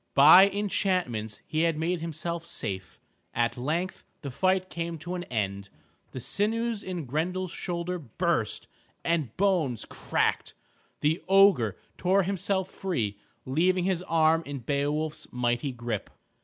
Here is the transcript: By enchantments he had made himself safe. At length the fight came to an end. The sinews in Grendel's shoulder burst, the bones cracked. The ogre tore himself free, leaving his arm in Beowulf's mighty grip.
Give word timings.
By 0.15 0.49
enchantments 0.49 1.43
he 1.45 1.61
had 1.61 1.77
made 1.77 2.01
himself 2.01 2.43
safe. 2.43 2.99
At 3.35 3.55
length 3.55 4.03
the 4.23 4.31
fight 4.31 4.67
came 4.71 4.97
to 4.97 5.13
an 5.13 5.25
end. 5.25 5.69
The 6.11 6.19
sinews 6.19 6.81
in 6.81 7.05
Grendel's 7.05 7.51
shoulder 7.51 7.99
burst, 7.99 8.67
the 9.05 9.27
bones 9.37 9.85
cracked. 9.85 10.55
The 11.01 11.21
ogre 11.29 11.77
tore 11.97 12.23
himself 12.23 12.67
free, 12.67 13.17
leaving 13.45 13.83
his 13.83 14.01
arm 14.01 14.41
in 14.47 14.61
Beowulf's 14.61 15.31
mighty 15.31 15.71
grip. 15.71 16.09